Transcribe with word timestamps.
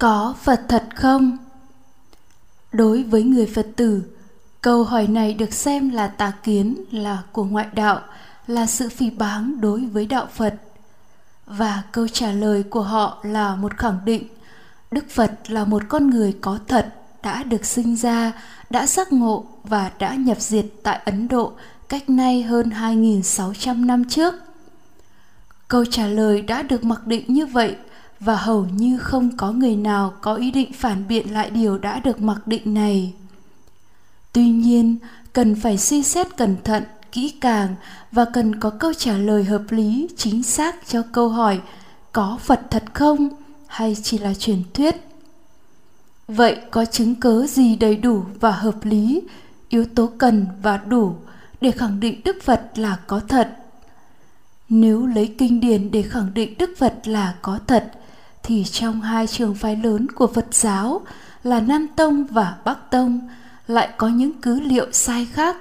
có 0.00 0.34
phật 0.42 0.60
thật 0.68 0.84
không 0.94 1.38
đối 2.72 3.02
với 3.02 3.22
người 3.22 3.46
phật 3.46 3.66
tử, 3.76 4.02
câu 4.60 4.84
hỏi 4.84 5.06
này 5.06 5.34
được 5.34 5.52
xem 5.52 5.90
là 5.90 6.06
tà 6.06 6.32
kiến, 6.42 6.84
là 6.90 7.22
của 7.32 7.44
ngoại 7.44 7.66
đạo, 7.72 8.00
là 8.46 8.66
sự 8.66 8.88
phỉ 8.88 9.10
báng 9.10 9.60
đối 9.60 9.86
với 9.86 10.06
đạo 10.06 10.28
phật 10.34 10.54
và 11.46 11.82
câu 11.92 12.08
trả 12.08 12.32
lời 12.32 12.62
của 12.62 12.82
họ 12.82 13.18
là 13.22 13.54
một 13.56 13.76
khẳng 13.76 13.98
định, 14.04 14.28
đức 14.90 15.04
phật 15.10 15.50
là 15.50 15.64
một 15.64 15.82
con 15.88 16.10
người 16.10 16.36
có 16.40 16.58
thật, 16.68 16.94
đã 17.22 17.42
được 17.42 17.66
sinh 17.66 17.96
ra, 17.96 18.32
đã 18.70 18.86
giác 18.86 19.12
ngộ 19.12 19.44
và 19.64 19.90
đã 19.98 20.14
nhập 20.14 20.40
diệt 20.40 20.66
tại 20.82 21.00
ấn 21.04 21.28
độ 21.28 21.52
cách 21.88 22.10
nay 22.10 22.42
hơn 22.42 22.68
2.600 22.68 23.86
năm 23.86 24.08
trước. 24.08 24.34
Câu 25.68 25.84
trả 25.84 26.06
lời 26.06 26.42
đã 26.42 26.62
được 26.62 26.84
mặc 26.84 27.06
định 27.06 27.24
như 27.28 27.46
vậy 27.46 27.76
và 28.20 28.36
hầu 28.36 28.64
như 28.64 28.98
không 28.98 29.36
có 29.36 29.52
người 29.52 29.76
nào 29.76 30.14
có 30.20 30.34
ý 30.34 30.50
định 30.50 30.72
phản 30.72 31.08
biện 31.08 31.32
lại 31.32 31.50
điều 31.50 31.78
đã 31.78 32.00
được 32.00 32.20
mặc 32.20 32.46
định 32.46 32.74
này. 32.74 33.14
Tuy 34.32 34.50
nhiên, 34.50 34.96
cần 35.32 35.54
phải 35.54 35.78
suy 35.78 36.02
xét 36.02 36.36
cẩn 36.36 36.56
thận, 36.64 36.82
kỹ 37.12 37.34
càng 37.40 37.74
và 38.12 38.24
cần 38.24 38.60
có 38.60 38.70
câu 38.70 38.92
trả 38.94 39.16
lời 39.16 39.44
hợp 39.44 39.62
lý, 39.70 40.08
chính 40.16 40.42
xác 40.42 40.76
cho 40.86 41.02
câu 41.12 41.28
hỏi 41.28 41.60
có 42.12 42.38
Phật 42.40 42.60
thật 42.70 42.84
không 42.94 43.28
hay 43.66 43.96
chỉ 44.02 44.18
là 44.18 44.34
truyền 44.34 44.62
thuyết. 44.74 44.96
Vậy 46.28 46.56
có 46.70 46.84
chứng 46.84 47.14
cớ 47.14 47.46
gì 47.46 47.76
đầy 47.76 47.96
đủ 47.96 48.24
và 48.40 48.50
hợp 48.50 48.84
lý, 48.84 49.22
yếu 49.68 49.84
tố 49.94 50.10
cần 50.18 50.46
và 50.62 50.76
đủ 50.76 51.14
để 51.60 51.70
khẳng 51.70 52.00
định 52.00 52.20
Đức 52.24 52.36
Phật 52.42 52.78
là 52.78 52.98
có 53.06 53.20
thật. 53.28 53.56
Nếu 54.68 55.06
lấy 55.06 55.34
kinh 55.38 55.60
điển 55.60 55.90
để 55.90 56.02
khẳng 56.02 56.34
định 56.34 56.58
Đức 56.58 56.70
Phật 56.78 57.08
là 57.08 57.34
có 57.42 57.58
thật, 57.66 57.92
thì 58.50 58.64
trong 58.64 59.00
hai 59.00 59.26
trường 59.26 59.54
phái 59.54 59.76
lớn 59.76 60.06
của 60.10 60.26
Phật 60.26 60.46
giáo 60.50 61.00
là 61.44 61.60
Nam 61.60 61.86
Tông 61.96 62.24
và 62.24 62.54
Bắc 62.64 62.90
Tông 62.90 63.28
lại 63.66 63.88
có 63.96 64.08
những 64.08 64.32
cứ 64.42 64.60
liệu 64.60 64.86
sai 64.92 65.26
khác. 65.32 65.56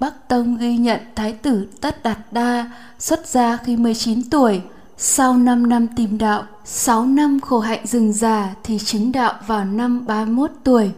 Bắc 0.00 0.28
Tông 0.28 0.56
ghi 0.56 0.76
nhận 0.76 1.00
Thái 1.14 1.32
tử 1.32 1.66
Tất 1.80 2.02
Đạt 2.02 2.18
Đa 2.30 2.70
xuất 2.98 3.26
gia 3.26 3.56
khi 3.56 3.76
19 3.76 4.30
tuổi, 4.30 4.62
sau 4.96 5.36
5 5.36 5.68
năm 5.68 5.86
tìm 5.96 6.18
đạo, 6.18 6.44
6 6.64 7.06
năm 7.06 7.40
khổ 7.40 7.60
hạnh 7.60 7.86
rừng 7.86 8.12
già 8.12 8.54
thì 8.62 8.78
chứng 8.78 9.12
đạo 9.12 9.34
vào 9.46 9.64
năm 9.64 10.06
31 10.06 10.50
tuổi 10.64 10.90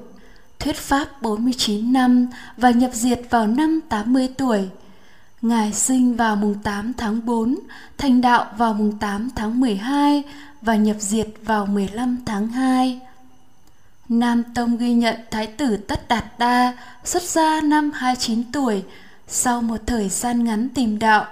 thuyết 0.58 0.76
pháp 0.76 1.22
49 1.22 1.92
năm 1.92 2.26
và 2.56 2.70
nhập 2.70 2.90
diệt 2.94 3.20
vào 3.30 3.46
năm 3.46 3.80
80 3.88 4.28
tuổi. 4.38 4.68
Ngài 5.46 5.72
sinh 5.72 6.16
vào 6.16 6.36
mùng 6.36 6.54
8 6.62 6.92
tháng 6.94 7.26
4, 7.26 7.58
thành 7.98 8.20
đạo 8.20 8.46
vào 8.56 8.74
mùng 8.74 8.98
8 8.98 9.28
tháng 9.36 9.60
12 9.60 10.22
và 10.62 10.76
nhập 10.76 10.96
diệt 10.98 11.26
vào 11.44 11.66
15 11.66 12.18
tháng 12.26 12.48
2. 12.48 13.00
Nam 14.08 14.42
Tông 14.54 14.76
ghi 14.76 14.94
nhận 14.94 15.16
Thái 15.30 15.46
tử 15.46 15.76
Tất 15.76 16.08
Đạt 16.08 16.24
Đa 16.38 16.76
xuất 17.04 17.22
gia 17.22 17.60
năm 17.60 17.90
29 17.94 18.52
tuổi 18.52 18.82
sau 19.26 19.62
một 19.62 19.76
thời 19.86 20.08
gian 20.08 20.44
ngắn 20.44 20.68
tìm 20.68 20.98
đạo 20.98 21.26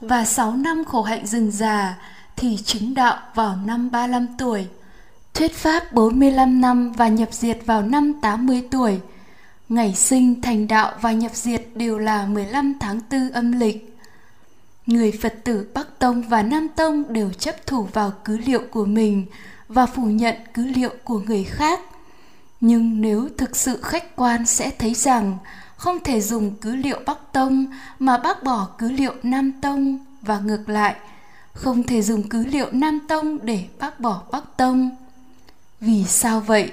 và 0.00 0.24
6 0.24 0.52
năm 0.56 0.84
khổ 0.84 1.02
hạnh 1.02 1.26
rừng 1.26 1.50
già 1.50 1.98
thì 2.36 2.56
chứng 2.56 2.94
đạo 2.94 3.18
vào 3.34 3.56
năm 3.66 3.90
35 3.90 4.26
tuổi 4.38 4.66
thuyết 5.34 5.56
pháp 5.56 5.92
45 5.92 6.60
năm 6.60 6.92
và 6.92 7.08
nhập 7.08 7.28
diệt 7.32 7.58
vào 7.66 7.82
năm 7.82 8.12
80 8.22 8.62
tuổi. 8.70 9.00
Ngày 9.68 9.94
sinh, 9.94 10.40
thành 10.42 10.68
đạo 10.68 10.92
và 11.00 11.12
nhập 11.12 11.30
diệt 11.34 11.62
đều 11.74 11.98
là 11.98 12.26
15 12.26 12.74
tháng 12.80 13.00
4 13.10 13.30
âm 13.30 13.52
lịch. 13.52 13.98
Người 14.86 15.12
Phật 15.22 15.34
tử 15.44 15.70
Bắc 15.74 15.98
Tông 15.98 16.22
và 16.22 16.42
Nam 16.42 16.68
Tông 16.76 17.12
đều 17.12 17.30
chấp 17.32 17.66
thủ 17.66 17.82
vào 17.92 18.12
cứ 18.24 18.36
liệu 18.36 18.62
của 18.70 18.84
mình 18.84 19.26
và 19.68 19.86
phủ 19.86 20.04
nhận 20.04 20.34
cứ 20.54 20.64
liệu 20.64 20.90
của 21.04 21.18
người 21.18 21.44
khác. 21.44 21.80
Nhưng 22.60 23.00
nếu 23.00 23.28
thực 23.38 23.56
sự 23.56 23.82
khách 23.82 24.16
quan 24.16 24.46
sẽ 24.46 24.70
thấy 24.78 24.94
rằng 24.94 25.38
không 25.76 25.98
thể 26.04 26.20
dùng 26.20 26.54
cứ 26.60 26.76
liệu 26.76 27.00
Bắc 27.06 27.18
Tông 27.32 27.66
mà 27.98 28.18
bác 28.18 28.42
bỏ 28.42 28.68
cứ 28.78 28.90
liệu 28.90 29.14
Nam 29.22 29.52
Tông 29.62 29.98
và 30.22 30.38
ngược 30.38 30.68
lại, 30.68 30.96
không 31.52 31.82
thể 31.82 32.02
dùng 32.02 32.28
cứ 32.28 32.44
liệu 32.44 32.66
Nam 32.72 32.98
Tông 33.08 33.46
để 33.46 33.64
bác 33.78 34.00
bỏ 34.00 34.22
Bắc 34.32 34.56
Tông 34.56 34.90
vì 35.80 36.04
sao 36.04 36.40
vậy 36.40 36.72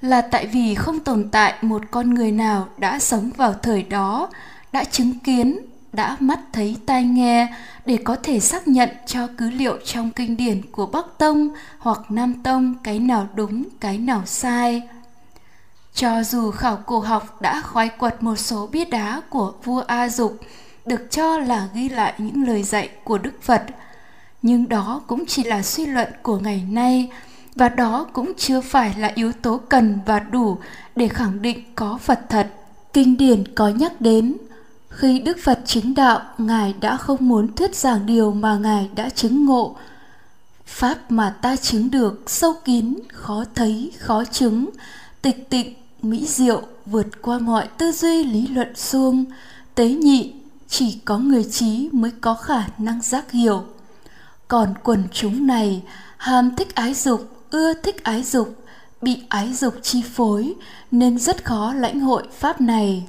là 0.00 0.20
tại 0.20 0.46
vì 0.46 0.74
không 0.74 1.00
tồn 1.00 1.28
tại 1.30 1.54
một 1.62 1.82
con 1.90 2.14
người 2.14 2.32
nào 2.32 2.68
đã 2.76 2.98
sống 2.98 3.30
vào 3.36 3.54
thời 3.62 3.82
đó 3.82 4.28
đã 4.72 4.84
chứng 4.84 5.18
kiến 5.18 5.58
đã 5.92 6.16
mắt 6.20 6.40
thấy 6.52 6.76
tai 6.86 7.04
nghe 7.04 7.54
để 7.84 7.98
có 8.04 8.16
thể 8.22 8.40
xác 8.40 8.68
nhận 8.68 8.88
cho 9.06 9.28
cứ 9.38 9.50
liệu 9.50 9.78
trong 9.84 10.10
kinh 10.10 10.36
điển 10.36 10.62
của 10.72 10.86
Bắc 10.86 11.06
Tông 11.18 11.48
hoặc 11.78 12.00
Nam 12.08 12.42
Tông 12.42 12.74
cái 12.82 12.98
nào 12.98 13.28
đúng, 13.34 13.64
cái 13.80 13.98
nào 13.98 14.22
sai. 14.26 14.82
Cho 15.94 16.22
dù 16.22 16.50
khảo 16.50 16.76
cổ 16.86 16.98
học 16.98 17.42
đã 17.42 17.62
khoái 17.62 17.88
quật 17.88 18.22
một 18.22 18.36
số 18.36 18.66
bia 18.66 18.84
đá 18.84 19.20
của 19.30 19.54
vua 19.64 19.82
A 19.86 20.08
Dục 20.08 20.40
được 20.86 21.10
cho 21.10 21.38
là 21.38 21.68
ghi 21.74 21.88
lại 21.88 22.14
những 22.18 22.46
lời 22.46 22.62
dạy 22.62 22.88
của 23.04 23.18
Đức 23.18 23.42
Phật, 23.42 23.62
nhưng 24.42 24.68
đó 24.68 25.02
cũng 25.06 25.26
chỉ 25.26 25.44
là 25.44 25.62
suy 25.62 25.86
luận 25.86 26.08
của 26.22 26.38
ngày 26.38 26.64
nay 26.70 27.10
và 27.56 27.68
đó 27.68 28.06
cũng 28.12 28.32
chưa 28.36 28.60
phải 28.60 28.94
là 28.98 29.12
yếu 29.14 29.32
tố 29.32 29.60
cần 29.68 29.98
và 30.06 30.18
đủ 30.18 30.58
để 30.96 31.08
khẳng 31.08 31.42
định 31.42 31.64
có 31.74 31.98
Phật 32.02 32.20
thật. 32.28 32.48
Kinh 32.92 33.16
điển 33.16 33.54
có 33.54 33.68
nhắc 33.68 34.00
đến 34.00 34.36
khi 34.88 35.18
Đức 35.18 35.36
Phật 35.44 35.60
chứng 35.64 35.94
đạo, 35.94 36.20
Ngài 36.38 36.74
đã 36.80 36.96
không 36.96 37.28
muốn 37.28 37.54
thuyết 37.54 37.74
giảng 37.74 38.06
điều 38.06 38.32
mà 38.32 38.56
Ngài 38.56 38.90
đã 38.94 39.08
chứng 39.08 39.44
ngộ. 39.46 39.76
Pháp 40.66 41.10
mà 41.10 41.36
ta 41.42 41.56
chứng 41.56 41.90
được 41.90 42.22
sâu 42.26 42.54
kín, 42.64 42.94
khó 43.12 43.44
thấy, 43.54 43.92
khó 43.98 44.24
chứng, 44.24 44.70
tịch 45.22 45.50
tịnh, 45.50 45.74
mỹ 46.02 46.26
diệu, 46.26 46.62
vượt 46.86 47.22
qua 47.22 47.38
mọi 47.38 47.68
tư 47.78 47.92
duy 47.92 48.24
lý 48.24 48.46
luận 48.46 48.76
xuông, 48.76 49.24
tế 49.74 49.88
nhị, 49.88 50.34
chỉ 50.68 51.00
có 51.04 51.18
người 51.18 51.44
trí 51.44 51.88
mới 51.92 52.10
có 52.20 52.34
khả 52.34 52.64
năng 52.78 53.02
giác 53.02 53.30
hiểu. 53.30 53.64
Còn 54.48 54.74
quần 54.82 55.04
chúng 55.12 55.46
này 55.46 55.82
ham 56.16 56.56
thích 56.56 56.74
ái 56.74 56.94
dục 56.94 57.35
ưa 57.50 57.74
thích 57.74 58.04
ái 58.04 58.22
dục, 58.22 58.56
bị 59.02 59.22
ái 59.28 59.54
dục 59.54 59.74
chi 59.82 60.02
phối, 60.14 60.54
nên 60.90 61.18
rất 61.18 61.44
khó 61.44 61.72
lãnh 61.72 62.00
hội 62.00 62.22
pháp 62.38 62.60
này. 62.60 63.06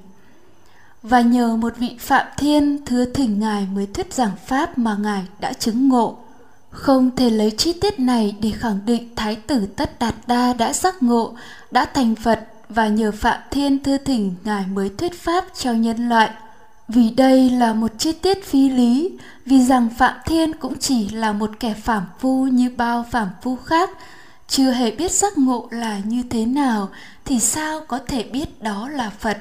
Và 1.04 1.22
nhờ 1.22 1.56
một 1.56 1.74
vị 1.78 1.96
phạm 2.00 2.28
thiên 2.38 2.86
thưa 2.86 3.06
thỉnh 3.06 3.40
ngài 3.40 3.68
mới 3.74 3.86
thuyết 3.86 4.14
giảng 4.14 4.36
pháp 4.46 4.78
mà 4.78 4.96
ngài 5.00 5.24
đã 5.40 5.54
chứng 5.54 5.90
ngộ. 5.90 6.18
Không 6.70 7.16
thể 7.16 7.30
lấy 7.30 7.52
chi 7.52 7.74
tiết 7.74 8.00
này 8.00 8.36
để 8.42 8.52
khẳng 8.52 8.80
định 8.86 9.16
thái 9.16 9.36
tử 9.36 9.68
tất 9.76 10.00
đạt 10.00 10.16
đa 10.28 10.54
đã 10.54 10.74
giác 10.74 11.04
ngộ, 11.04 11.34
đã 11.72 11.86
thành 11.86 12.16
phật 12.16 12.40
và 12.70 12.88
nhờ 12.88 13.12
phạm 13.12 13.40
thiên 13.52 13.84
thưa 13.84 13.98
thỉnh 13.98 14.36
ngài 14.44 14.66
mới 14.68 14.90
thuyết 14.90 15.14
pháp 15.14 15.46
cho 15.58 15.72
nhân 15.72 16.10
loại. 16.10 16.30
Vì 16.88 17.10
đây 17.10 17.50
là 17.50 17.74
một 17.74 17.92
chi 17.98 18.12
tiết 18.12 18.46
phi 18.46 18.70
lý, 18.70 19.18
vì 19.46 19.66
rằng 19.66 19.90
phạm 19.98 20.14
thiên 20.26 20.54
cũng 20.54 20.80
chỉ 20.80 21.10
là 21.10 21.32
một 21.32 21.52
kẻ 21.60 21.74
phạm 21.74 22.04
phu 22.20 22.46
như 22.46 22.72
bao 22.78 23.06
phạm 23.12 23.30
phu 23.42 23.56
khác 23.56 23.90
chưa 24.48 24.72
hề 24.72 24.92
biết 24.92 25.12
giác 25.12 25.38
ngộ 25.38 25.68
là 25.72 26.00
như 26.00 26.24
thế 26.30 26.46
nào, 26.46 26.90
thì 27.26 27.40
sao 27.40 27.82
có 27.88 28.00
thể 28.08 28.24
biết 28.24 28.62
đó 28.62 28.90
là 28.90 29.10
phật? 29.10 29.38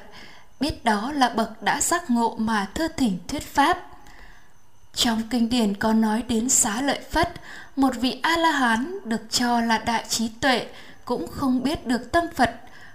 Biết 0.60 0.84
đó 0.84 1.12
là 1.12 1.28
bậc 1.28 1.62
đã 1.62 1.80
giác 1.80 2.10
ngộ 2.10 2.36
mà 2.38 2.66
thưa 2.74 2.88
thỉnh 2.88 3.18
thuyết 3.28 3.42
pháp. 3.42 3.86
Trong 4.94 5.22
kinh 5.30 5.48
điển 5.48 5.74
có 5.74 5.92
nói 5.92 6.22
đến 6.28 6.48
xá 6.48 6.82
lợi 6.82 7.00
phất, 7.10 7.32
một 7.76 7.96
vị 8.00 8.20
a 8.22 8.36
la 8.36 8.50
hán 8.50 8.98
được 9.04 9.30
cho 9.30 9.60
là 9.60 9.78
đại 9.78 10.04
trí 10.08 10.28
tuệ, 10.28 10.66
cũng 11.04 11.26
không 11.30 11.62
biết 11.62 11.86
được 11.86 12.12
tâm 12.12 12.24
phật, 12.34 12.50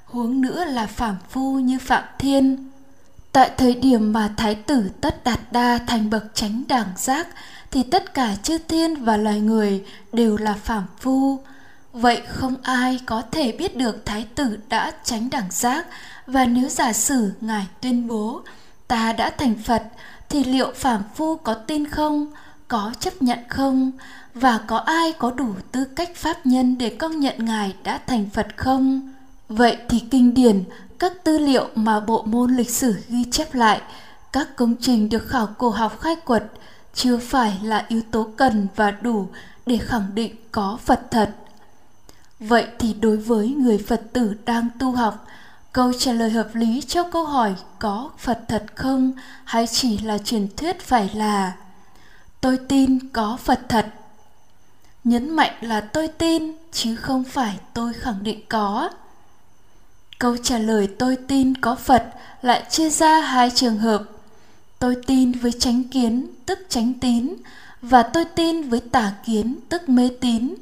huống 0.05 0.41
nữa 0.41 0.65
là 0.65 0.85
phạm 0.85 1.15
phu 1.29 1.59
như 1.59 1.79
phạm 1.79 2.03
thiên. 2.19 2.69
Tại 3.31 3.51
thời 3.57 3.75
điểm 3.75 4.13
mà 4.13 4.33
thái 4.37 4.55
tử 4.55 4.89
tất 5.01 5.23
đạt 5.23 5.39
đa 5.51 5.79
thành 5.87 6.09
bậc 6.09 6.23
chánh 6.33 6.63
đẳng 6.67 6.87
giác, 6.97 7.27
thì 7.71 7.83
tất 7.83 8.13
cả 8.13 8.35
chư 8.43 8.57
thiên 8.57 8.95
và 8.95 9.17
loài 9.17 9.39
người 9.39 9.85
đều 10.13 10.37
là 10.37 10.53
phạm 10.53 10.83
phu. 10.99 11.39
Vậy 11.93 12.21
không 12.27 12.55
ai 12.63 12.99
có 13.05 13.21
thể 13.31 13.51
biết 13.51 13.77
được 13.77 14.05
thái 14.05 14.27
tử 14.35 14.59
đã 14.69 14.91
tránh 15.03 15.29
đẳng 15.29 15.51
giác 15.51 15.87
và 16.27 16.45
nếu 16.45 16.69
giả 16.69 16.93
sử 16.93 17.31
ngài 17.41 17.67
tuyên 17.81 18.07
bố 18.07 18.41
ta 18.87 19.13
đã 19.13 19.29
thành 19.29 19.55
Phật 19.65 19.83
thì 20.29 20.43
liệu 20.43 20.71
phàm 20.75 21.03
phu 21.15 21.35
có 21.35 21.53
tin 21.53 21.87
không, 21.87 22.31
có 22.67 22.91
chấp 22.99 23.21
nhận 23.21 23.39
không 23.49 23.91
và 24.33 24.59
có 24.67 24.77
ai 24.77 25.13
có 25.13 25.31
đủ 25.31 25.53
tư 25.71 25.85
cách 25.95 26.15
pháp 26.15 26.45
nhân 26.45 26.77
để 26.77 26.89
công 26.99 27.19
nhận 27.19 27.45
ngài 27.45 27.75
đã 27.83 27.99
thành 28.07 28.29
Phật 28.33 28.47
không? 28.57 29.13
Vậy 29.49 29.77
thì 29.89 29.99
kinh 29.99 30.33
điển, 30.33 30.63
các 30.99 31.13
tư 31.23 31.37
liệu 31.37 31.67
mà 31.75 31.99
bộ 31.99 32.23
môn 32.23 32.55
lịch 32.55 32.69
sử 32.69 32.95
ghi 33.07 33.23
chép 33.31 33.55
lại, 33.55 33.81
các 34.31 34.55
công 34.55 34.75
trình 34.81 35.09
được 35.09 35.27
khảo 35.27 35.47
cổ 35.57 35.69
học 35.69 35.99
khai 35.99 36.15
quật 36.15 36.43
chưa 36.93 37.17
phải 37.17 37.59
là 37.63 37.85
yếu 37.87 38.01
tố 38.11 38.27
cần 38.37 38.67
và 38.75 38.91
đủ 38.91 39.27
để 39.65 39.77
khẳng 39.77 40.15
định 40.15 40.35
có 40.51 40.77
Phật 40.85 41.11
thật 41.11 41.29
Vậy 42.41 42.67
thì 42.79 42.93
đối 42.93 43.17
với 43.17 43.49
người 43.49 43.77
Phật 43.77 44.01
tử 44.13 44.35
đang 44.45 44.67
tu 44.79 44.91
học, 44.91 45.25
câu 45.73 45.93
trả 45.93 46.13
lời 46.13 46.29
hợp 46.29 46.55
lý 46.55 46.81
cho 46.81 47.03
câu 47.03 47.25
hỏi 47.25 47.55
có 47.79 48.09
Phật 48.17 48.39
thật 48.47 48.65
không 48.75 49.11
hay 49.43 49.67
chỉ 49.67 49.97
là 49.97 50.17
truyền 50.17 50.47
thuyết 50.57 50.79
phải 50.79 51.09
là 51.13 51.53
tôi 52.41 52.59
tin 52.67 53.09
có 53.09 53.37
Phật 53.43 53.59
thật. 53.69 53.85
nhấn 55.03 55.29
mạnh 55.29 55.53
là 55.61 55.81
tôi 55.81 56.07
tin 56.07 56.53
chứ 56.71 56.95
không 56.95 57.23
phải 57.23 57.59
tôi 57.73 57.93
khẳng 57.93 58.23
định 58.23 58.39
có. 58.49 58.89
Câu 60.19 60.37
trả 60.37 60.57
lời 60.57 60.87
tôi 60.99 61.17
tin 61.27 61.55
có 61.57 61.75
phật 61.75 62.09
lại 62.41 62.63
chia 62.69 62.89
ra 62.89 63.19
hai 63.19 63.49
trường 63.55 63.77
hợp. 63.77 64.03
Tôi 64.79 64.95
tin 65.07 65.31
với 65.31 65.51
chánh 65.51 65.83
kiến 65.83 66.27
tức 66.45 66.59
chánh 66.69 66.93
tín 66.93 67.35
và 67.81 68.03
tôi 68.03 68.25
tin 68.25 68.69
với 68.69 68.79
tà 68.79 69.13
kiến 69.25 69.59
tức 69.69 69.89
mê 69.89 70.09
tín 70.21 70.55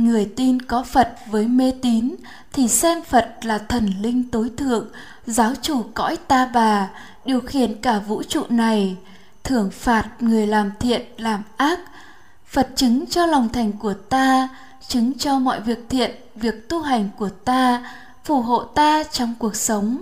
người 0.00 0.32
tin 0.36 0.62
có 0.62 0.82
phật 0.82 1.14
với 1.26 1.46
mê 1.46 1.72
tín 1.82 2.14
thì 2.52 2.68
xem 2.68 3.02
phật 3.02 3.36
là 3.42 3.58
thần 3.58 3.92
linh 4.00 4.30
tối 4.30 4.50
thượng, 4.56 4.88
giáo 5.26 5.52
chủ 5.62 5.82
cõi 5.94 6.16
ta 6.28 6.50
bà, 6.54 6.88
điều 7.24 7.40
khiển 7.40 7.80
cả 7.80 7.98
vũ 7.98 8.22
trụ 8.22 8.42
này. 8.48 8.96
Thưởng 9.44 9.70
phạt 9.70 10.08
người 10.20 10.46
làm 10.46 10.70
thiện, 10.80 11.02
làm 11.16 11.42
ác. 11.56 11.80
Phật 12.46 12.68
chứng 12.76 13.06
cho 13.06 13.26
lòng 13.26 13.48
thành 13.48 13.72
của 13.72 13.94
ta, 13.94 14.48
chứng 14.88 15.18
cho 15.18 15.38
mọi 15.38 15.60
việc 15.60 15.86
thiện, 15.88 16.10
việc 16.34 16.68
tu 16.68 16.80
hành 16.80 17.08
của 17.18 17.28
ta, 17.28 17.90
phù 18.24 18.40
hộ 18.40 18.64
ta 18.64 19.04
trong 19.04 19.34
cuộc 19.38 19.56
sống. 19.56 19.98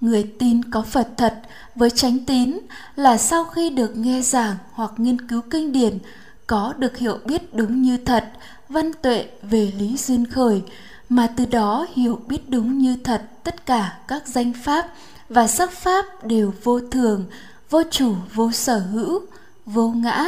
Người 0.00 0.32
tin 0.38 0.70
có 0.70 0.82
phật 0.82 1.08
thật 1.16 1.42
với 1.74 1.90
chánh 1.90 2.24
tín 2.24 2.58
là 2.96 3.16
sau 3.16 3.44
khi 3.44 3.70
được 3.70 3.96
nghe 3.96 4.20
giảng 4.20 4.56
hoặc 4.72 4.90
nghiên 4.96 5.28
cứu 5.28 5.40
kinh 5.50 5.72
điển 5.72 5.98
có 6.46 6.74
được 6.78 6.96
hiểu 6.96 7.18
biết 7.24 7.54
đúng 7.54 7.82
như 7.82 7.96
thật, 7.96 8.32
văn 8.68 8.92
tuệ 9.02 9.26
về 9.42 9.72
lý 9.78 9.96
duyên 9.96 10.26
khởi, 10.26 10.62
mà 11.08 11.26
từ 11.36 11.44
đó 11.46 11.86
hiểu 11.92 12.20
biết 12.26 12.50
đúng 12.50 12.78
như 12.78 12.96
thật 13.04 13.22
tất 13.44 13.66
cả 13.66 13.98
các 14.08 14.26
danh 14.26 14.52
pháp 14.64 14.86
và 15.28 15.46
sắc 15.46 15.70
pháp 15.70 16.04
đều 16.24 16.52
vô 16.62 16.80
thường, 16.90 17.24
vô 17.70 17.82
chủ, 17.90 18.14
vô 18.34 18.52
sở 18.52 18.78
hữu, 18.78 19.20
vô 19.66 19.88
ngã. 19.88 20.26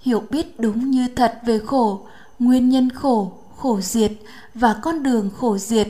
Hiểu 0.00 0.22
biết 0.30 0.60
đúng 0.60 0.90
như 0.90 1.08
thật 1.16 1.38
về 1.46 1.60
khổ, 1.66 2.06
nguyên 2.38 2.68
nhân 2.68 2.90
khổ 2.90 3.32
khổ 3.56 3.80
diệt 3.80 4.12
và 4.54 4.74
con 4.82 5.02
đường 5.02 5.30
khổ 5.36 5.58
diệt. 5.58 5.88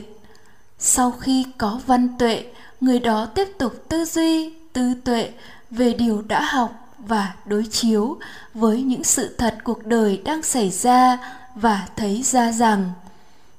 Sau 0.79 1.11
khi 1.11 1.45
có 1.57 1.79
văn 1.85 2.17
tuệ, 2.19 2.45
người 2.81 2.99
đó 2.99 3.25
tiếp 3.25 3.47
tục 3.57 3.73
tư 3.89 4.05
duy, 4.05 4.53
tư 4.73 4.93
tuệ 5.03 5.31
về 5.69 5.93
điều 5.93 6.21
đã 6.21 6.41
học 6.41 6.80
và 7.07 7.33
đối 7.45 7.65
chiếu 7.71 8.17
với 8.53 8.83
những 8.83 9.03
sự 9.03 9.35
thật 9.37 9.57
cuộc 9.63 9.85
đời 9.85 10.21
đang 10.25 10.43
xảy 10.43 10.69
ra 10.69 11.17
và 11.55 11.87
thấy 11.95 12.23
ra 12.23 12.51
rằng 12.51 12.91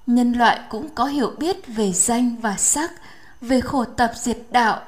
nhân 0.06 0.32
loại 0.32 0.60
cũng 0.68 0.88
có 0.94 1.04
hiểu 1.04 1.32
biết 1.38 1.66
về 1.66 1.92
danh 1.92 2.36
và 2.40 2.56
sắc, 2.56 2.92
về 3.40 3.60
khổ 3.60 3.84
tập 3.84 4.12
diệt 4.16 4.38
đạo, 4.50 4.80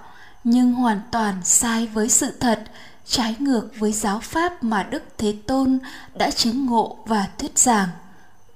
nhưng 0.45 0.73
hoàn 0.73 1.01
toàn 1.11 1.35
sai 1.45 1.87
với 1.87 2.09
sự 2.09 2.31
thật, 2.41 2.63
trái 3.07 3.37
ngược 3.39 3.69
với 3.79 3.93
giáo 3.93 4.21
pháp 4.21 4.65
mà 4.65 4.83
đức 4.83 5.03
thế 5.19 5.35
tôn 5.47 5.79
đã 6.15 6.31
chứng 6.31 6.67
ngộ 6.67 6.97
và 7.07 7.27
thuyết 7.39 7.59
giảng. 7.59 7.89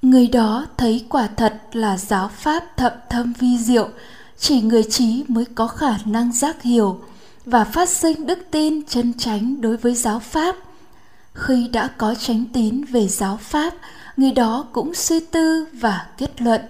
Người 0.03 0.27
đó 0.27 0.67
thấy 0.77 1.06
quả 1.09 1.29
thật 1.37 1.61
là 1.73 1.97
giáo 1.97 2.29
pháp 2.29 2.77
thậm 2.77 2.93
thâm 3.11 3.33
vi 3.39 3.59
diệu, 3.59 3.89
chỉ 4.39 4.61
người 4.61 4.85
trí 4.91 5.25
mới 5.29 5.45
có 5.45 5.67
khả 5.67 5.99
năng 6.05 6.33
giác 6.33 6.62
hiểu 6.62 7.00
và 7.50 7.65
phát 7.65 7.89
sinh 7.89 8.27
đức 8.27 8.39
tin 8.50 8.83
chân 8.87 9.12
chánh 9.19 9.61
đối 9.61 9.77
với 9.77 9.95
giáo 9.95 10.19
pháp. 10.19 10.56
Khi 11.35 11.69
đã 11.73 11.89
có 11.99 12.15
chánh 12.15 12.45
tín 12.53 12.85
về 12.85 13.09
giáo 13.09 13.39
pháp, 13.43 13.75
người 14.17 14.33
đó 14.33 14.67
cũng 14.73 14.95
suy 14.95 15.21
tư 15.21 15.67
và 15.73 16.06
kết 16.19 16.43
luận, 16.43 16.61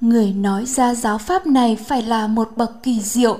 người 0.00 0.32
nói 0.32 0.66
ra 0.66 0.94
giáo 0.94 1.18
pháp 1.18 1.46
này 1.46 1.76
phải 1.86 2.02
là 2.02 2.26
một 2.26 2.52
bậc 2.56 2.82
kỳ 2.82 3.00
diệu, 3.00 3.38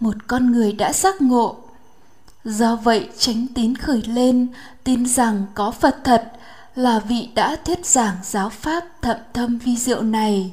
một 0.00 0.14
con 0.26 0.52
người 0.52 0.72
đã 0.72 0.92
giác 0.92 1.22
ngộ. 1.22 1.56
Do 2.44 2.76
vậy, 2.76 3.08
chánh 3.18 3.46
tín 3.54 3.74
khởi 3.74 4.02
lên, 4.02 4.48
tin 4.84 5.06
rằng 5.06 5.46
có 5.54 5.70
phật 5.70 5.96
thật 6.04 6.32
là 6.74 6.98
vị 6.98 7.28
đã 7.34 7.56
thuyết 7.64 7.86
giảng 7.86 8.16
giáo 8.22 8.48
pháp 8.48 8.84
thậm 9.02 9.16
thâm 9.32 9.58
vi 9.58 9.76
diệu 9.76 10.02
này. 10.02 10.52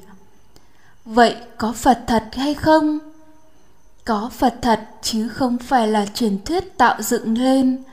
Vậy 1.06 1.36
có 1.58 1.72
phật 1.72 2.00
thật 2.08 2.24
hay 2.32 2.54
không? 2.54 3.00
Có 4.08 4.30
phật 4.34 4.56
thật 4.62 4.80
chứ 5.02 5.30
không 5.30 5.58
phải 5.58 5.88
là 5.88 6.06
truyền 6.14 6.44
thuyết 6.46 6.78
tạo 6.78 7.02
dựng 7.02 7.38
lên. 7.38 7.84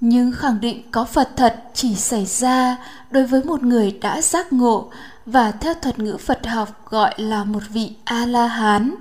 Nhưng 0.00 0.32
khẳng 0.32 0.60
định 0.60 0.82
có 0.90 1.04
phật 1.04 1.28
thật 1.36 1.62
chỉ 1.74 1.94
xảy 1.94 2.26
ra 2.26 2.76
đối 3.10 3.26
với 3.26 3.44
một 3.44 3.62
người 3.62 3.98
đã 4.00 4.20
giác 4.20 4.52
ngộ 4.52 4.90
và 5.26 5.50
theo 5.50 5.74
thuật 5.74 5.98
ngữ 5.98 6.16
phật 6.16 6.46
học 6.46 6.90
gọi 6.90 7.14
là 7.16 7.44
một 7.44 7.62
vị 7.68 7.92
a 8.04 8.26
la 8.26 8.46
hán 8.46 8.94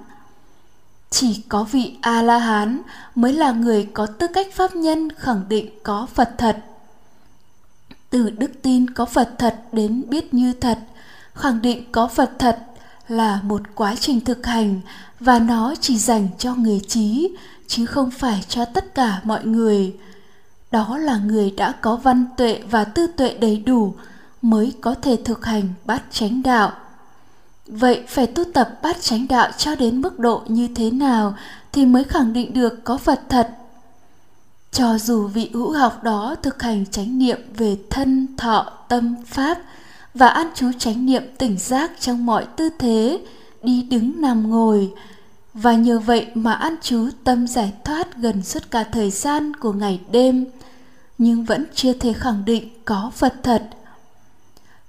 chỉ 1.09 1.41
có 1.49 1.63
vị 1.63 1.97
a 2.01 2.21
la 2.21 2.37
hán 2.37 2.81
mới 3.15 3.33
là 3.33 3.51
người 3.51 3.89
có 3.93 4.05
tư 4.05 4.27
cách 4.33 4.47
pháp 4.53 4.75
nhân 4.75 5.09
khẳng 5.17 5.43
định 5.49 5.69
có 5.83 6.07
phật 6.13 6.29
thật. 6.37 6.57
Từ 8.09 8.29
đức 8.29 8.51
tin 8.61 8.89
có 8.89 9.05
phật 9.05 9.29
thật 9.37 9.55
đến 9.71 10.03
biết 10.09 10.33
như 10.33 10.53
thật, 10.53 10.79
khẳng 11.33 11.61
định 11.61 11.91
có 11.91 12.07
phật 12.07 12.31
thật 12.39 12.59
là 13.07 13.39
một 13.43 13.61
quá 13.75 13.95
trình 13.99 14.21
thực 14.21 14.45
hành 14.45 14.81
và 15.19 15.39
nó 15.39 15.75
chỉ 15.81 15.97
dành 15.97 16.27
cho 16.37 16.55
người 16.55 16.81
trí, 16.87 17.29
chứ 17.67 17.85
không 17.85 18.11
phải 18.11 18.43
cho 18.47 18.65
tất 18.65 18.95
cả 18.95 19.21
mọi 19.23 19.45
người. 19.45 19.95
Đó 20.71 20.97
là 20.97 21.17
người 21.17 21.51
đã 21.51 21.71
có 21.81 21.95
văn 21.95 22.25
tuệ 22.37 22.61
và 22.69 22.83
tư 22.83 23.07
tuệ 23.07 23.37
đầy 23.37 23.57
đủ 23.57 23.93
mới 24.41 24.73
có 24.81 24.95
thể 25.01 25.17
thực 25.25 25.45
hành 25.45 25.67
bát 25.85 26.03
chánh 26.11 26.43
đạo. 26.43 26.71
Vậy 27.67 28.03
phải 28.07 28.27
tu 28.27 28.43
tập 28.53 28.79
bát 28.83 28.97
chánh 29.01 29.27
đạo 29.27 29.51
cho 29.57 29.75
đến 29.75 30.01
mức 30.01 30.19
độ 30.19 30.41
như 30.47 30.67
thế 30.75 30.91
nào 30.91 31.35
thì 31.71 31.85
mới 31.85 32.03
khẳng 32.03 32.33
định 32.33 32.53
được 32.53 32.83
có 32.83 32.97
phật 32.97 33.21
thật? 33.29 33.49
Cho 34.71 34.97
dù 34.97 35.27
vị 35.27 35.49
hữu 35.53 35.71
học 35.71 36.03
đó 36.03 36.35
thực 36.41 36.61
hành 36.61 36.85
chánh 36.85 37.19
niệm 37.19 37.39
về 37.57 37.77
thân, 37.89 38.27
thọ, 38.37 38.71
tâm, 38.87 39.15
pháp 39.27 39.57
và 40.13 40.27
ăn 40.27 40.47
chú 40.55 40.71
chánh 40.79 41.05
niệm 41.05 41.23
tỉnh 41.37 41.57
giác 41.57 41.91
trong 41.99 42.25
mọi 42.25 42.45
tư 42.55 42.69
thế, 42.79 43.19
đi 43.63 43.81
đứng 43.81 44.21
nằm 44.21 44.49
ngồi. 44.49 44.93
Và 45.53 45.73
nhờ 45.73 45.99
vậy 45.99 46.27
mà 46.33 46.53
ăn 46.53 46.75
chú 46.81 47.09
tâm 47.23 47.47
giải 47.47 47.73
thoát 47.83 48.17
gần 48.17 48.43
suốt 48.43 48.71
cả 48.71 48.83
thời 48.83 49.11
gian 49.11 49.55
của 49.55 49.73
ngày 49.73 49.99
đêm, 50.11 50.45
nhưng 51.17 51.45
vẫn 51.45 51.65
chưa 51.75 51.93
thể 51.93 52.13
khẳng 52.13 52.45
định 52.45 52.69
có 52.85 53.11
phật 53.15 53.33
thật. 53.43 53.69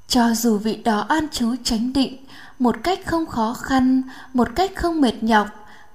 Cho 0.09 0.35
dù 0.35 0.59
vị 0.59 0.77
đó 0.77 1.01
an 1.09 1.27
chú 1.33 1.55
chánh 1.65 1.93
định 1.93 2.17
một 2.59 2.77
cách 2.83 3.01
không 3.07 3.27
khó 3.27 3.55
khăn, 3.55 4.03
một 4.33 4.49
cách 4.55 4.71
không 4.75 5.01
mệt 5.01 5.23
nhọc, 5.23 5.49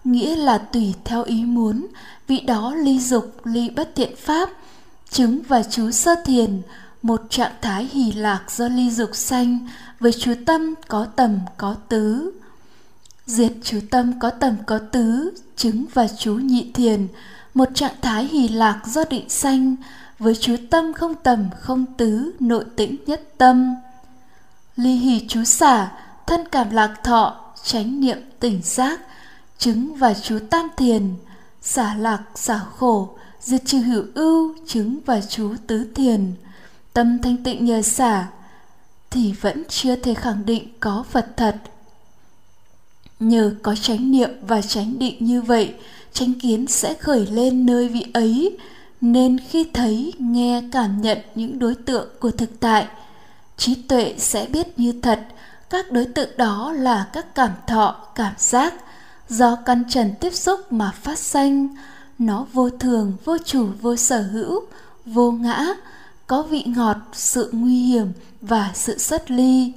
nghĩa 0.03 0.35
là 0.35 0.57
tùy 0.57 0.93
theo 1.03 1.23
ý 1.23 1.45
muốn, 1.45 1.87
vị 2.27 2.39
đó 2.39 2.73
ly 2.75 2.99
dục, 2.99 3.35
ly 3.43 3.69
bất 3.69 3.95
thiện 3.95 4.15
pháp, 4.15 4.49
chứng 5.09 5.41
và 5.47 5.63
chú 5.63 5.91
sơ 5.91 6.15
thiền 6.25 6.61
một 7.01 7.21
trạng 7.29 7.51
thái 7.61 7.85
hỷ 7.85 8.11
lạc 8.11 8.43
do 8.51 8.67
ly 8.67 8.91
dục 8.91 9.09
sanh, 9.13 9.67
với 9.99 10.11
chú 10.13 10.33
tâm 10.45 10.73
có 10.87 11.07
tầm, 11.15 11.39
có 11.57 11.75
tứ. 11.89 12.31
Diệt 13.25 13.51
chú 13.63 13.79
tâm 13.91 14.19
có 14.19 14.29
tầm, 14.29 14.55
có 14.65 14.79
tứ, 14.79 15.31
chứng 15.55 15.85
và 15.93 16.07
chú 16.07 16.33
nhị 16.33 16.71
thiền, 16.73 17.07
một 17.53 17.69
trạng 17.73 17.95
thái 18.01 18.25
hỷ 18.25 18.47
lạc 18.47 18.81
do 18.85 19.03
định 19.09 19.29
sanh, 19.29 19.75
với 20.19 20.35
chú 20.35 20.55
tâm 20.69 20.93
không 20.93 21.15
tầm, 21.15 21.49
không 21.59 21.85
tứ, 21.97 22.31
nội 22.39 22.65
tĩnh 22.75 22.95
nhất 23.05 23.21
tâm. 23.37 23.75
Ly 24.75 24.95
hỷ 24.95 25.25
chú 25.27 25.43
xả, 25.43 25.91
thân 26.27 26.47
cảm 26.51 26.71
lạc 26.71 27.03
thọ, 27.03 27.53
chánh 27.63 27.99
niệm 28.01 28.17
tỉnh 28.39 28.61
giác, 28.63 28.99
chứng 29.57 29.95
và 29.95 30.13
chú 30.13 30.39
tam 30.49 30.67
thiền, 30.77 31.15
xả 31.61 31.95
lạc, 31.95 32.21
xả 32.35 32.59
khổ, 32.77 33.17
diệt 33.39 33.61
trừ 33.65 33.77
hữu 33.77 34.03
ưu, 34.15 34.55
chứng 34.67 34.99
và 35.05 35.21
chú 35.21 35.55
tứ 35.67 35.87
thiền 35.95 36.33
tâm 36.99 37.19
thanh 37.19 37.37
tịnh 37.37 37.65
nhờ 37.65 37.81
xả, 37.81 38.27
thì 39.09 39.33
vẫn 39.41 39.63
chưa 39.69 39.95
thể 39.95 40.13
khẳng 40.13 40.45
định 40.45 40.67
có 40.79 41.03
phật 41.09 41.37
thật. 41.37 41.55
Nhờ 43.19 43.53
có 43.63 43.75
chánh 43.75 44.11
niệm 44.11 44.29
và 44.41 44.61
chánh 44.61 44.99
định 44.99 45.15
như 45.19 45.41
vậy, 45.41 45.73
chánh 46.13 46.33
kiến 46.39 46.67
sẽ 46.67 46.93
khởi 46.93 47.27
lên 47.27 47.65
nơi 47.65 47.87
vị 47.87 48.05
ấy, 48.13 48.57
nên 49.01 49.37
khi 49.49 49.67
thấy, 49.73 50.13
nghe, 50.17 50.61
cảm 50.71 51.01
nhận 51.01 51.17
những 51.35 51.59
đối 51.59 51.75
tượng 51.75 52.07
của 52.19 52.31
thực 52.31 52.59
tại, 52.59 52.87
trí 53.57 53.75
tuệ 53.75 54.15
sẽ 54.17 54.45
biết 54.45 54.79
như 54.79 54.93
thật, 55.01 55.19
các 55.69 55.91
đối 55.91 56.05
tượng 56.05 56.29
đó 56.37 56.73
là 56.73 57.09
các 57.13 57.35
cảm 57.35 57.51
thọ, 57.67 58.05
cảm 58.15 58.33
giác 58.37 58.73
do 59.29 59.55
căn 59.55 59.83
trần 59.89 60.13
tiếp 60.19 60.33
xúc 60.33 60.71
mà 60.71 60.91
phát 60.91 61.19
sanh. 61.19 61.67
Nó 62.17 62.45
vô 62.53 62.69
thường, 62.69 63.13
vô 63.25 63.37
chủ, 63.45 63.67
vô 63.81 63.95
sở 63.95 64.21
hữu, 64.21 64.63
vô 65.05 65.31
ngã 65.31 65.65
có 66.29 66.41
vị 66.41 66.63
ngọt, 66.65 66.97
sự 67.13 67.49
nguy 67.53 67.83
hiểm 67.83 68.11
và 68.41 68.71
sự 68.73 68.97
xuất 68.97 69.31
ly. 69.31 69.73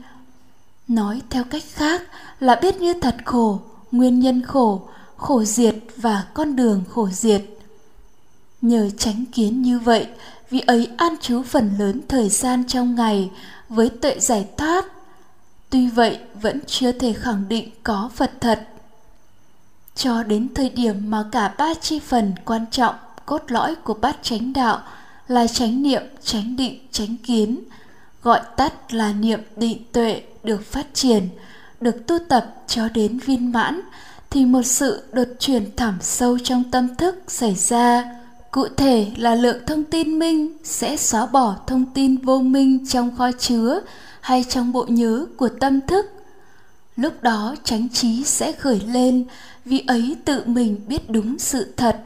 Nói 0.89 1.23
theo 1.31 1.45
cách 1.45 1.63
khác 1.73 2.03
là 2.41 2.55
biết 2.63 2.77
như 2.77 2.95
thật 2.95 3.17
khổ, 3.25 3.61
nguyên 3.93 4.21
nhân 4.21 4.43
khổ 4.43 4.89
khổ 5.17 5.45
diệt 5.45 5.75
và 5.97 6.25
con 6.35 6.57
đường 6.57 6.85
khổ 6.91 7.09
diệt. 7.13 7.43
Nhờ 8.61 8.91
tránh 8.99 9.25
kiến 9.33 9.63
như 9.63 9.79
vậy, 9.79 10.07
vị 10.51 10.61
ấy 10.61 10.89
an 10.97 11.15
trú 11.21 11.43
phần 11.43 11.71
lớn 11.79 12.01
thời 12.09 12.29
gian 12.29 12.65
trong 12.69 12.95
ngày 12.95 13.31
với 13.69 13.89
tuệ 13.89 14.19
giải 14.19 14.49
thoát. 14.57 14.85
Tuy 15.71 15.89
vậy, 15.89 16.19
vẫn 16.43 16.61
chưa 16.67 16.93
thể 16.93 17.13
khẳng 17.13 17.49
định 17.49 17.71
có 17.83 18.11
phật 18.15 18.31
thật. 18.41 18.69
Cho 19.95 20.23
đến 20.23 20.49
thời 20.55 20.71
điểm 20.71 21.11
mà 21.11 21.25
cả 21.33 21.55
ba 21.59 21.75
chi 21.75 21.99
phần 21.99 22.33
quan 22.45 22.67
trọng, 22.71 22.95
cốt 23.27 23.43
lõi 23.49 23.75
của 23.75 23.95
bát 23.95 24.17
chánh 24.23 24.53
đạo 24.53 24.83
là 25.29 25.47
chánh 25.47 25.83
niệm 25.83 26.03
chánh 26.23 26.57
định 26.57 26.79
chánh 26.91 27.17
kiến 27.17 27.61
gọi 28.23 28.41
tắt 28.57 28.95
là 28.95 29.13
niệm 29.13 29.41
định 29.57 29.79
tuệ 29.93 30.23
được 30.45 30.65
phát 30.65 30.87
triển, 30.95 31.29
được 31.81 32.07
tu 32.07 32.19
tập 32.29 32.55
cho 32.67 32.89
đến 32.89 33.19
viên 33.19 33.53
mãn 33.53 33.81
thì 34.31 34.45
một 34.45 34.63
sự 34.63 35.03
đột 35.13 35.29
chuyển 35.39 35.77
thẳm 35.77 35.99
sâu 36.01 36.39
trong 36.39 36.65
tâm 36.71 36.97
thức 36.97 37.23
xảy 37.29 37.55
ra. 37.55 38.05
Cụ 38.51 38.69
thể 38.77 39.07
là 39.17 39.35
lượng 39.35 39.67
thông 39.67 39.85
tin 39.85 40.19
minh 40.19 40.57
sẽ 40.65 40.97
xóa 40.97 41.27
bỏ 41.27 41.57
thông 41.67 41.85
tin 41.95 42.17
vô 42.17 42.39
minh 42.39 42.87
trong 42.87 43.17
kho 43.17 43.33
chứa 43.33 43.81
hay 44.21 44.45
trong 44.49 44.73
bộ 44.73 44.87
nhớ 44.89 45.27
của 45.37 45.49
tâm 45.49 45.81
thức. 45.81 46.07
Lúc 46.97 47.23
đó 47.23 47.55
chánh 47.65 47.89
trí 47.89 48.25
sẽ 48.25 48.53
khởi 48.53 48.81
lên 48.87 49.25
vì 49.65 49.85
ấy 49.87 50.17
tự 50.25 50.43
mình 50.47 50.81
biết 50.89 51.11
đúng 51.11 51.39
sự 51.39 51.73
thật 51.77 51.97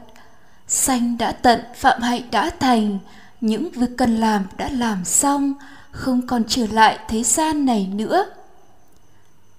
xanh 0.67 1.17
đã 1.17 1.31
tận, 1.31 1.59
phạm 1.75 2.01
hạnh 2.01 2.21
đã 2.31 2.49
thành, 2.59 2.99
những 3.41 3.69
việc 3.71 3.97
cần 3.97 4.17
làm 4.17 4.45
đã 4.57 4.69
làm 4.69 5.05
xong, 5.05 5.53
không 5.91 6.27
còn 6.27 6.43
trở 6.47 6.67
lại 6.71 6.99
thế 7.09 7.23
gian 7.23 7.65
này 7.65 7.89
nữa. 7.93 8.25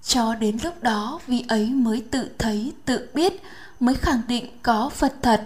Cho 0.03 0.35
đến 0.35 0.57
lúc 0.63 0.83
đó 0.83 1.19
vị 1.27 1.45
ấy 1.47 1.69
mới 1.69 2.03
tự 2.11 2.29
thấy 2.37 2.73
tự 2.85 3.09
biết 3.13 3.41
mới 3.79 3.95
khẳng 3.95 4.21
định 4.27 4.45
có 4.63 4.89
phật 4.89 5.13
thật. 5.21 5.41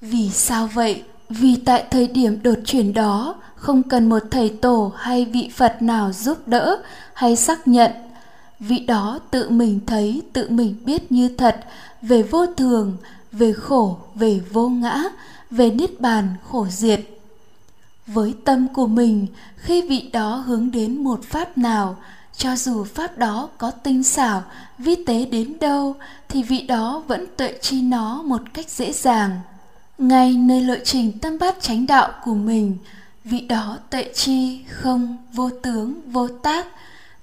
Vì 0.00 0.30
sao 0.30 0.66
vậy? 0.66 1.02
Vì 1.28 1.56
tại 1.56 1.84
thời 1.90 2.06
điểm 2.06 2.42
đột 2.42 2.58
chuyển 2.64 2.94
đó 2.94 3.34
không 3.56 3.82
cần 3.82 4.08
một 4.08 4.22
thầy 4.30 4.48
tổ 4.48 4.92
hay 4.96 5.24
vị 5.24 5.50
phật 5.54 5.82
nào 5.82 6.12
giúp 6.12 6.48
đỡ 6.48 6.82
hay 7.14 7.36
xác 7.36 7.68
nhận. 7.68 7.90
Vị 8.60 8.78
đó 8.78 9.18
tự 9.30 9.50
mình 9.50 9.80
thấy 9.86 10.22
tự 10.32 10.48
mình 10.50 10.76
biết 10.84 11.12
như 11.12 11.28
thật 11.28 11.60
về 12.02 12.22
vô 12.22 12.46
thường 12.46 12.96
về 13.38 13.52
khổ, 13.52 13.98
về 14.14 14.40
vô 14.52 14.68
ngã, 14.68 15.02
về 15.50 15.70
niết 15.70 16.00
bàn, 16.00 16.28
khổ 16.50 16.66
diệt. 16.70 17.00
Với 18.06 18.34
tâm 18.44 18.68
của 18.74 18.86
mình, 18.86 19.26
khi 19.56 19.82
vị 19.88 20.10
đó 20.12 20.36
hướng 20.36 20.70
đến 20.70 21.04
một 21.04 21.20
pháp 21.24 21.58
nào, 21.58 21.96
cho 22.36 22.56
dù 22.56 22.84
pháp 22.84 23.18
đó 23.18 23.48
có 23.58 23.70
tinh 23.70 24.02
xảo, 24.02 24.42
vi 24.78 25.04
tế 25.04 25.24
đến 25.24 25.58
đâu, 25.60 25.94
thì 26.28 26.42
vị 26.42 26.60
đó 26.60 27.02
vẫn 27.06 27.26
tuệ 27.36 27.58
chi 27.60 27.82
nó 27.82 28.22
một 28.22 28.42
cách 28.54 28.70
dễ 28.70 28.92
dàng. 28.92 29.40
Ngay 29.98 30.32
nơi 30.32 30.60
lộ 30.60 30.74
trình 30.84 31.18
tâm 31.18 31.38
bát 31.38 31.56
chánh 31.60 31.86
đạo 31.86 32.12
của 32.24 32.34
mình, 32.34 32.76
vị 33.24 33.40
đó 33.40 33.78
tuệ 33.90 34.10
chi 34.14 34.64
không 34.68 35.16
vô 35.32 35.50
tướng, 35.62 36.10
vô 36.10 36.28
tác, 36.28 36.66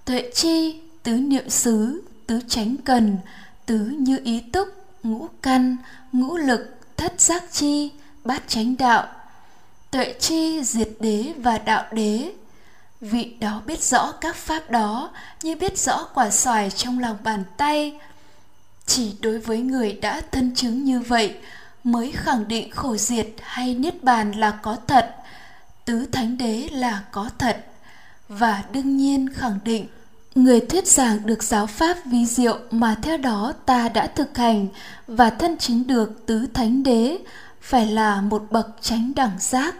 tuệ 0.05 0.31
chi 0.35 0.79
tứ 1.03 1.11
niệm 1.11 1.49
xứ, 1.49 2.01
tứ 2.27 2.39
chánh 2.47 2.75
cần, 2.77 3.17
tứ 3.65 3.77
như 3.77 4.19
ý 4.23 4.39
túc 4.39 4.67
ngũ 5.03 5.27
căn, 5.41 5.77
ngũ 6.11 6.37
lực, 6.37 6.77
thất 6.97 7.21
giác 7.21 7.43
chi, 7.51 7.91
bát 8.23 8.43
chánh 8.47 8.77
đạo, 8.77 9.07
tuệ 9.91 10.15
chi, 10.19 10.63
diệt 10.63 10.89
đế 10.99 11.33
và 11.37 11.57
đạo 11.57 11.85
đế. 11.91 12.33
Vị 13.01 13.35
đó 13.39 13.61
biết 13.65 13.83
rõ 13.83 14.11
các 14.11 14.35
pháp 14.35 14.71
đó, 14.71 15.11
như 15.43 15.55
biết 15.55 15.77
rõ 15.77 16.03
quả 16.13 16.29
xoài 16.29 16.71
trong 16.71 16.99
lòng 16.99 17.17
bàn 17.23 17.43
tay. 17.57 17.99
Chỉ 18.85 19.15
đối 19.21 19.39
với 19.39 19.57
người 19.57 19.93
đã 19.93 20.21
thân 20.31 20.55
chứng 20.55 20.83
như 20.83 20.99
vậy, 20.99 21.35
mới 21.83 22.11
khẳng 22.11 22.47
định 22.47 22.71
khổ 22.71 22.97
diệt 22.97 23.27
hay 23.41 23.75
niết 23.75 24.03
bàn 24.03 24.31
là 24.31 24.51
có 24.51 24.77
thật, 24.87 25.15
tứ 25.85 26.05
thánh 26.11 26.37
đế 26.37 26.69
là 26.71 27.03
có 27.11 27.29
thật. 27.37 27.65
Và 28.27 28.63
đương 28.71 28.97
nhiên 28.97 29.33
khẳng 29.33 29.59
định 29.63 29.87
người 30.35 30.59
thuyết 30.59 30.87
giảng 30.87 31.25
được 31.25 31.43
giáo 31.43 31.67
pháp 31.67 31.97
vi 32.05 32.25
diệu 32.25 32.59
mà 32.71 32.95
theo 33.01 33.17
đó 33.17 33.53
ta 33.65 33.89
đã 33.89 34.07
thực 34.07 34.37
hành 34.37 34.67
và 35.07 35.29
thân 35.29 35.57
chứng 35.57 35.87
được 35.87 36.25
tứ 36.25 36.45
thánh 36.53 36.83
đế 36.83 37.17
phải 37.61 37.85
là 37.85 38.21
một 38.21 38.47
bậc 38.51 38.67
chánh 38.81 39.11
đẳng 39.15 39.39
giác 39.39 39.75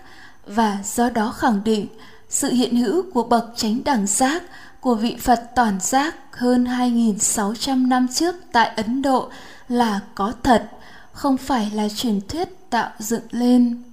và 0.46 0.78
do 0.84 1.10
đó 1.10 1.32
khẳng 1.32 1.64
định 1.64 1.88
sự 2.30 2.50
hiện 2.50 2.76
hữu 2.76 3.04
của 3.14 3.24
bậc 3.24 3.46
chánh 3.56 3.84
đẳng 3.84 4.08
giác 4.08 4.44
của 4.82 4.96
vị 4.96 5.18
Phật 5.20 5.44
toàn 5.56 5.80
giác 5.82 6.16
hơn 6.32 6.66
2.600 6.66 7.88
năm 7.88 8.08
trước 8.14 8.36
tại 8.52 8.68
Ấn 8.68 9.02
Độ 9.02 9.30
là 9.70 10.00
có 10.16 10.34
thật, 10.44 10.70
không 11.12 11.38
phải 11.38 11.72
là 11.74 11.90
truyền 11.90 12.22
thuyết 12.28 12.70
tạo 12.70 12.90
dựng 13.00 13.24
lên. 13.32 13.84